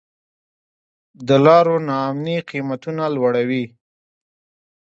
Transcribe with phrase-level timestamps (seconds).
[1.27, 3.65] د لارو نا امني قیمتونه لوړوي.